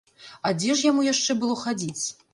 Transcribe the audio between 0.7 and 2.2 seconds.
ж яму яшчэ было хадзіць?